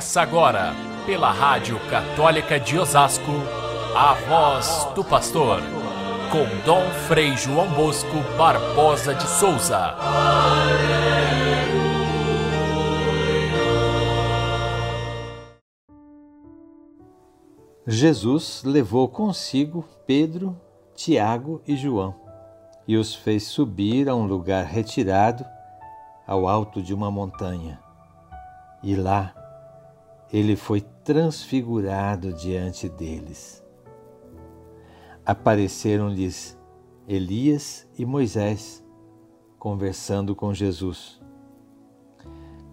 [0.00, 0.72] Começa agora,
[1.04, 3.32] pela Rádio Católica de Osasco,
[3.94, 5.60] a voz do pastor,
[6.32, 9.94] com Dom Frei João Bosco Barbosa de Souza.
[17.86, 20.58] Jesus levou consigo Pedro,
[20.94, 22.14] Tiago e João
[22.88, 25.44] e os fez subir a um lugar retirado
[26.26, 27.78] ao alto de uma montanha.
[28.82, 29.34] E lá
[30.32, 33.62] ele foi transfigurado diante deles.
[35.26, 36.56] Apareceram-lhes
[37.06, 38.84] Elias e Moisés
[39.58, 41.20] conversando com Jesus.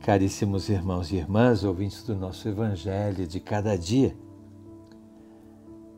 [0.01, 4.15] Caríssimos irmãos e irmãs, ouvintes do nosso Evangelho de cada dia,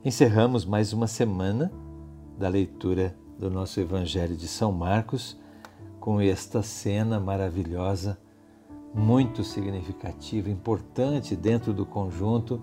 [0.03, 1.72] encerramos mais uma semana
[2.38, 5.38] da leitura do nosso Evangelho de São Marcos
[6.00, 8.17] com esta cena maravilhosa
[8.94, 12.62] muito significativa, importante dentro do conjunto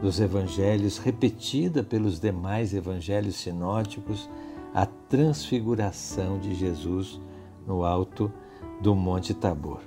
[0.00, 4.28] dos evangelhos, repetida pelos demais evangelhos sinóticos,
[4.74, 7.20] a transfiguração de Jesus
[7.66, 8.32] no alto
[8.80, 9.80] do Monte Tabor.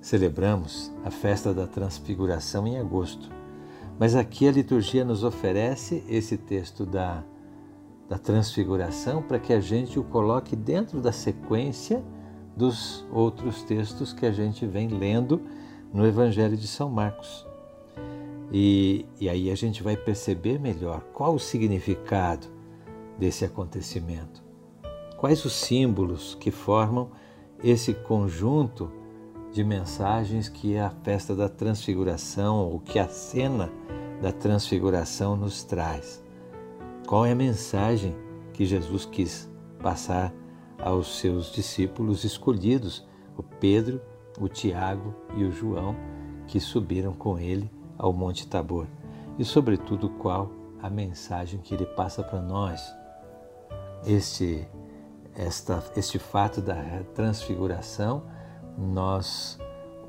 [0.00, 3.30] Celebramos a festa da transfiguração em agosto,
[3.98, 7.24] mas aqui a liturgia nos oferece esse texto da,
[8.08, 12.04] da transfiguração para que a gente o coloque dentro da sequência
[12.56, 15.40] dos outros textos que a gente vem lendo
[15.92, 17.46] no Evangelho de São Marcos.
[18.52, 22.46] E, e aí a gente vai perceber melhor qual o significado
[23.18, 24.42] desse acontecimento,
[25.16, 27.10] quais os símbolos que formam
[27.62, 28.90] esse conjunto
[29.52, 33.72] de mensagens que a festa da transfiguração, ou que a cena
[34.20, 36.22] da transfiguração nos traz.
[37.06, 38.16] Qual é a mensagem
[38.52, 39.48] que Jesus quis
[39.80, 40.34] passar
[40.84, 44.02] aos seus discípulos escolhidos, o Pedro,
[44.38, 45.96] o Tiago e o João,
[46.46, 48.86] que subiram com ele ao Monte Tabor.
[49.38, 50.50] E, sobretudo, qual
[50.82, 52.94] a mensagem que ele passa para nós.
[54.04, 54.68] Este,
[55.34, 56.76] esta, este fato da
[57.14, 58.24] transfiguração,
[58.76, 59.58] nós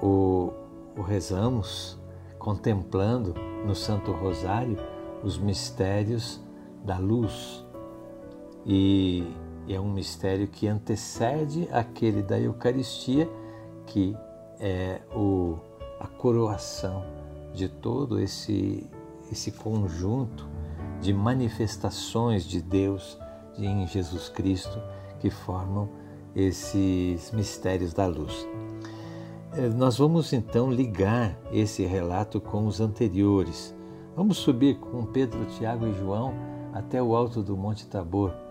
[0.02, 0.52] o,
[0.98, 1.98] o rezamos
[2.38, 3.34] contemplando
[3.66, 4.78] no Santo Rosário
[5.24, 6.42] os mistérios
[6.84, 7.66] da luz.
[8.66, 9.24] E
[9.74, 13.30] é um mistério que antecede aquele da Eucaristia,
[13.86, 14.16] que
[14.60, 15.58] é o,
[16.00, 17.04] a coroação
[17.54, 18.88] de todo esse,
[19.32, 20.48] esse conjunto
[21.02, 23.18] de manifestações de Deus
[23.58, 24.82] em Jesus Cristo
[25.20, 25.90] que formam
[26.36, 28.48] esses mistérios da luz.
[29.54, 33.74] É, nós vamos então ligar esse relato com os anteriores.
[34.16, 36.34] Vamos subir com Pedro, Tiago e João
[36.74, 38.45] até o alto do Monte Tabor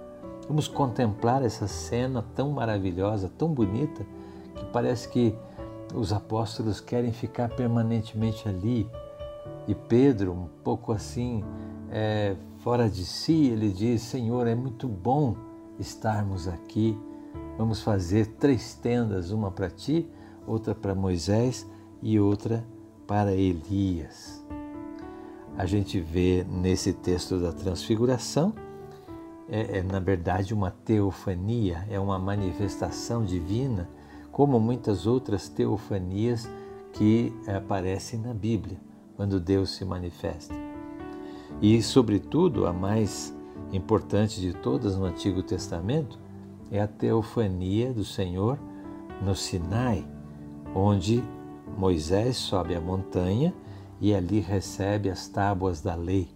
[0.46, 4.04] Vamos contemplar essa cena tão maravilhosa, tão bonita,
[4.54, 5.34] que parece que
[5.94, 8.88] os apóstolos querem ficar permanentemente ali.
[9.66, 11.42] E Pedro, um pouco assim,
[11.90, 15.34] é, fora de si, ele diz: Senhor, é muito bom
[15.78, 16.98] estarmos aqui.
[17.56, 20.06] Vamos fazer três tendas: uma para ti,
[20.46, 21.66] outra para Moisés
[22.02, 22.64] e outra
[23.06, 24.44] para Elias.
[25.56, 28.52] A gente vê nesse texto da Transfiguração
[29.48, 33.88] é, é, na verdade uma teofania, é uma manifestação divina,
[34.32, 36.48] como muitas outras teofanias
[36.92, 38.78] que aparecem na Bíblia,
[39.16, 40.54] quando Deus se manifesta.
[41.60, 43.34] E, sobretudo, a mais
[43.72, 46.18] importante de todas no Antigo Testamento
[46.70, 48.58] é a teofania do Senhor
[49.22, 50.06] no Sinai,
[50.74, 51.22] onde
[51.76, 53.54] Moisés sobe a montanha
[54.00, 56.33] e ali recebe as tábuas da lei.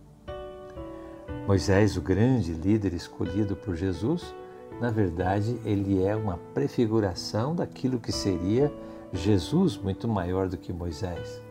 [1.48, 4.34] Moisés, o grande líder escolhido por Jesus,
[4.82, 8.70] na verdade, ele é uma prefiguração daquilo que seria
[9.14, 11.42] Jesus, muito maior do que Moisés.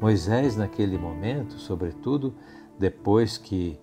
[0.00, 2.32] Moisés, naquele momento, sobretudo
[2.78, 3.76] depois que,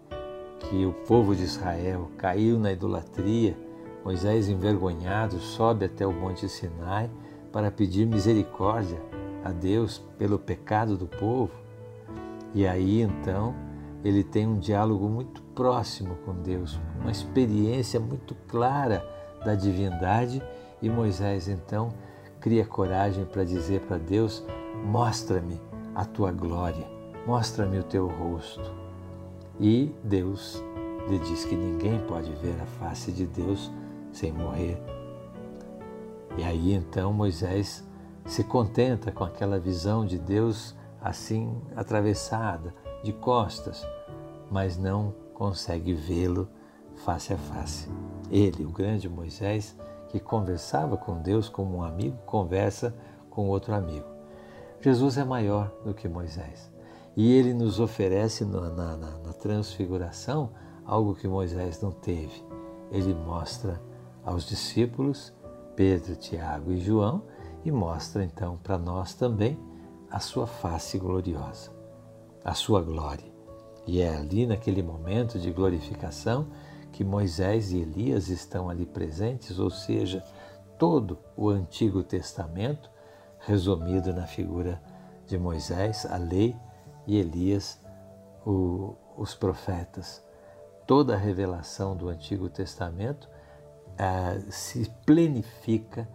[0.60, 3.54] que o povo de Israel caiu na idolatria,
[4.02, 7.12] Moisés, envergonhado, sobe até o Monte Sinai
[7.52, 9.02] para pedir misericórdia
[9.44, 11.52] a Deus pelo pecado do povo.
[12.56, 13.54] E aí então
[14.04, 19.06] ele tem um diálogo muito próximo com Deus, uma experiência muito clara
[19.44, 20.42] da divindade
[20.82, 21.90] e Moisés então
[22.40, 24.44] cria coragem para dizer para Deus:
[24.86, 25.60] Mostra-me
[25.96, 26.86] a tua glória,
[27.26, 28.74] mostra-me o teu rosto.
[29.60, 30.64] E Deus
[31.08, 33.72] lhe diz que ninguém pode ver a face de Deus
[34.12, 34.82] sem morrer.
[36.38, 37.88] E aí então Moisés
[38.26, 42.74] se contenta com aquela visão de Deus assim atravessada,
[43.04, 43.86] de costas,
[44.50, 46.48] mas não consegue vê-lo
[46.98, 47.90] face a face.
[48.30, 49.76] Ele, o grande Moisés,
[50.10, 52.96] que conversava com Deus como um amigo conversa
[53.30, 54.06] com outro amigo.
[54.80, 56.72] Jesus é maior do que Moisés.
[57.16, 60.52] E ele nos oferece na, na, na transfiguração
[60.86, 62.44] algo que Moisés não teve.
[62.92, 63.82] Ele mostra
[64.24, 65.34] aos discípulos,
[65.76, 67.24] Pedro, Tiago e João,
[67.66, 69.58] e mostra então para nós também
[70.12, 71.72] a sua face gloriosa,
[72.44, 73.33] a sua glória.
[73.86, 76.48] E é ali naquele momento de glorificação
[76.92, 80.24] que Moisés e Elias estão ali presentes, ou seja,
[80.78, 82.90] todo o Antigo Testamento
[83.40, 84.82] resumido na figura
[85.28, 86.56] de Moisés, a lei,
[87.06, 87.80] e Elias,
[88.46, 90.24] o, os profetas.
[90.88, 93.28] Toda a revelação do Antigo Testamento
[93.98, 96.08] eh, se plenifica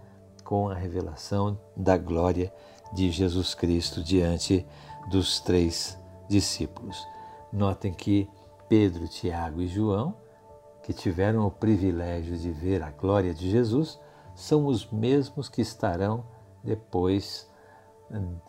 [0.45, 2.53] com a revelação da glória
[2.93, 4.67] de Jesus Cristo diante
[5.11, 5.99] dos três
[6.29, 6.99] discípulos.
[7.53, 8.29] Notem que
[8.69, 10.15] Pedro, Tiago e João,
[10.83, 13.99] que tiveram o privilégio de ver a glória de Jesus,
[14.35, 16.25] são os mesmos que estarão
[16.63, 17.49] depois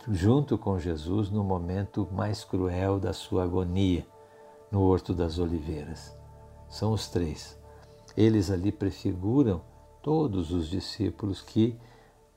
[0.10, 4.06] junto com Jesus no momento mais cruel da sua agonia,
[4.72, 6.16] no Horto das Oliveiras.
[6.70, 7.60] São os três.
[8.16, 9.62] Eles ali prefiguram
[10.02, 11.78] todos os discípulos que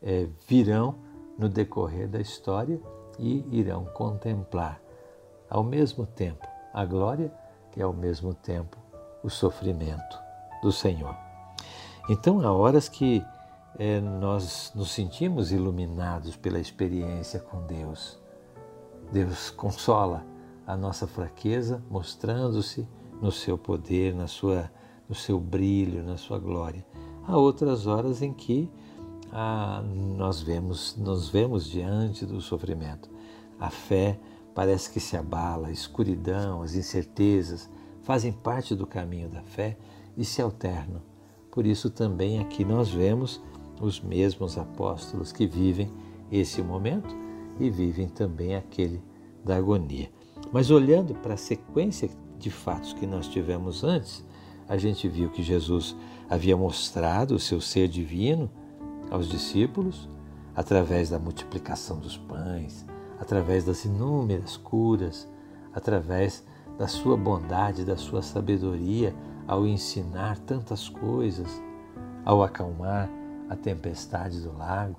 [0.03, 0.97] é, virão
[1.39, 2.81] no decorrer da história
[3.19, 4.81] e irão contemplar
[5.49, 7.33] ao mesmo tempo a glória
[7.77, 8.77] e ao mesmo tempo
[9.23, 10.19] o sofrimento
[10.63, 11.17] do Senhor.
[12.09, 13.25] Então há horas que
[13.79, 18.21] é, nós nos sentimos iluminados pela experiência com Deus.
[19.13, 20.25] Deus consola
[20.67, 22.87] a nossa fraqueza, mostrando-se
[23.21, 24.71] no seu poder, na sua,
[25.09, 26.85] no seu brilho, na sua glória.
[27.27, 28.71] Há outras horas em que
[29.33, 29.83] ah,
[30.17, 33.09] nós vemos, nos vemos diante do sofrimento.
[33.59, 34.19] A fé
[34.55, 37.69] parece que se abala, a escuridão, as incertezas
[38.03, 39.77] fazem parte do caminho da fé
[40.17, 41.01] e se alternam.
[41.51, 43.41] Por isso também aqui nós vemos
[43.81, 45.91] os mesmos apóstolos que vivem
[46.31, 47.15] esse momento
[47.59, 49.03] e vivem também aquele
[49.45, 50.11] da agonia.
[50.53, 52.09] Mas olhando para a sequência
[52.39, 54.25] de fatos que nós tivemos antes,
[54.69, 55.97] a gente viu que Jesus
[56.29, 58.51] havia mostrado o seu ser divino
[59.11, 60.09] aos discípulos
[60.55, 62.87] através da multiplicação dos pães,
[63.23, 65.29] através das inúmeras curas,
[65.73, 66.45] através
[66.77, 69.15] da sua bondade, da sua sabedoria
[69.47, 71.63] ao ensinar tantas coisas,
[72.25, 73.09] ao acalmar
[73.49, 74.97] a tempestade do lago.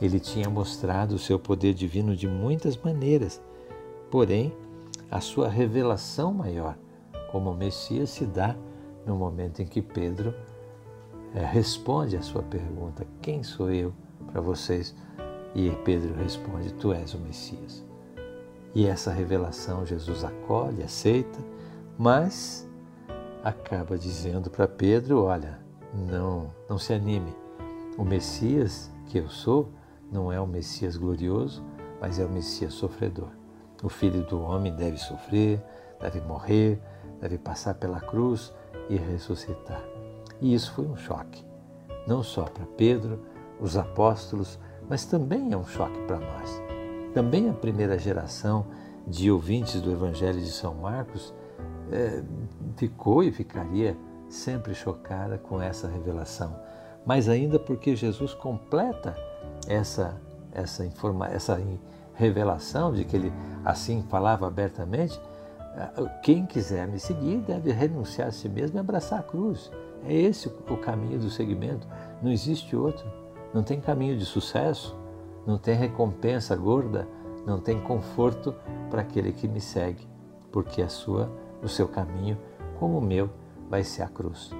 [0.00, 3.40] Ele tinha mostrado o seu poder divino de muitas maneiras,
[4.10, 4.52] porém,
[5.08, 6.76] a sua revelação maior
[7.30, 8.56] como Messias se dá
[9.06, 10.34] no momento em que Pedro
[11.32, 13.94] é, responde a sua pergunta: Quem sou eu
[14.32, 14.96] para vocês?
[15.56, 17.82] E Pedro responde: Tu és o Messias.
[18.74, 21.38] E essa revelação Jesus acolhe, aceita,
[21.96, 22.68] mas
[23.42, 25.58] acaba dizendo para Pedro: Olha,
[25.94, 27.34] não, não se anime.
[27.96, 29.70] O Messias que eu sou
[30.12, 31.64] não é o Messias glorioso,
[32.02, 33.30] mas é o Messias sofredor.
[33.82, 35.64] O Filho do Homem deve sofrer,
[35.98, 36.78] deve morrer,
[37.18, 38.52] deve passar pela cruz
[38.90, 39.82] e ressuscitar.
[40.38, 41.42] E isso foi um choque,
[42.06, 43.20] não só para Pedro,
[43.58, 46.62] os apóstolos, mas também é um choque para nós.
[47.14, 48.66] Também a primeira geração
[49.06, 51.32] de ouvintes do Evangelho de São Marcos
[51.90, 52.22] é,
[52.76, 53.96] ficou e ficaria
[54.28, 56.54] sempre chocada com essa revelação.
[57.04, 59.16] Mas ainda porque Jesus completa
[59.68, 60.20] essa
[60.56, 61.60] essa informa, essa
[62.14, 65.20] revelação de que ele assim falava abertamente,
[65.76, 69.70] é, quem quiser me seguir deve renunciar a si mesmo e abraçar a cruz.
[70.04, 71.86] É esse o caminho do seguimento.
[72.22, 73.06] Não existe outro.
[73.56, 74.94] Não tem caminho de sucesso,
[75.46, 77.08] não tem recompensa gorda,
[77.46, 78.54] não tem conforto
[78.90, 80.06] para aquele que me segue,
[80.52, 81.32] porque a sua,
[81.62, 82.36] o seu caminho,
[82.78, 83.30] como o meu,
[83.70, 84.50] vai ser a cruz.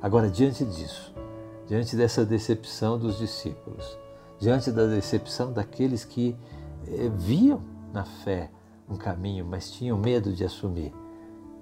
[0.00, 1.14] Agora, diante disso,
[1.66, 3.98] diante dessa decepção dos discípulos,
[4.38, 6.34] diante da decepção daqueles que
[6.88, 7.60] eh, viam
[7.92, 8.50] na fé
[8.88, 10.94] um caminho, mas tinham medo de assumir.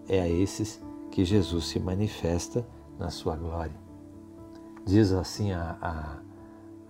[0.08, 2.64] É a esses que Jesus se manifesta
[3.00, 3.74] na sua glória.
[4.86, 6.31] Diz assim a, a,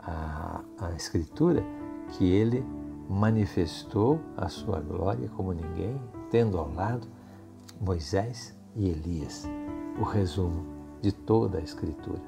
[0.02, 1.64] a, a Escritura
[2.11, 2.64] que ele
[3.09, 7.06] manifestou a sua glória como ninguém, tendo ao lado
[7.80, 9.49] Moisés e Elias,
[9.99, 10.64] o resumo
[11.00, 12.23] de toda a Escritura.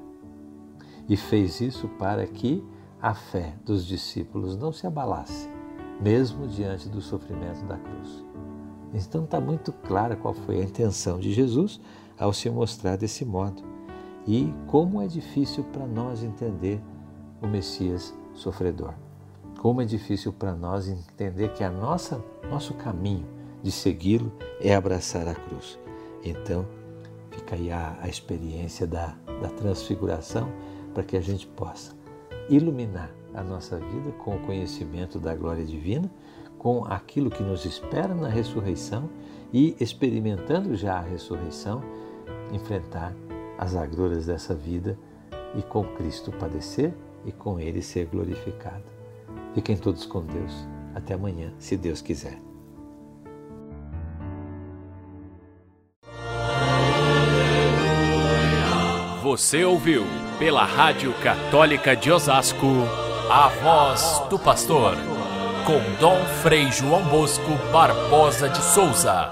[1.07, 2.63] E fez isso para que
[3.01, 5.49] a fé dos discípulos não se abalasse,
[6.01, 8.23] mesmo diante do sofrimento da cruz.
[8.93, 11.79] Então está muito clara qual foi a intenção de Jesus
[12.17, 13.61] ao se mostrar desse modo
[14.25, 16.81] e como é difícil para nós entender
[17.45, 18.93] o Messias sofredor.
[19.59, 23.25] Como é difícil para nós entender que a nossa nosso caminho
[23.63, 25.79] de segui-lo é abraçar a cruz.
[26.23, 26.65] Então,
[27.31, 30.51] fica aí a, a experiência da, da transfiguração
[30.93, 31.93] para que a gente possa
[32.49, 36.09] iluminar a nossa vida com o conhecimento da glória divina,
[36.57, 39.09] com aquilo que nos espera na ressurreição
[39.51, 41.83] e experimentando já a ressurreição,
[42.51, 43.15] enfrentar
[43.57, 44.97] as agruras dessa vida
[45.55, 46.93] e com Cristo padecer
[47.25, 48.83] e com Ele ser glorificado.
[49.53, 50.53] Fiquem todos com Deus.
[50.93, 52.39] Até amanhã, se Deus quiser.
[59.21, 60.03] Você ouviu
[60.37, 62.67] pela Rádio Católica de Osasco
[63.29, 64.95] a voz do pastor
[65.65, 69.31] com Dom Frei João Bosco Barbosa de Souza.